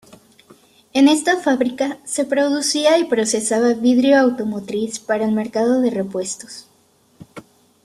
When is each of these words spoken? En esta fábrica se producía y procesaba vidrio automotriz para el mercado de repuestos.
En 0.93 1.07
esta 1.07 1.39
fábrica 1.41 1.99
se 2.05 2.25
producía 2.25 2.97
y 2.97 3.03
procesaba 3.03 3.75
vidrio 3.75 4.19
automotriz 4.19 4.97
para 4.99 5.25
el 5.25 5.31
mercado 5.31 5.79
de 5.79 5.91
repuestos. 5.91 6.65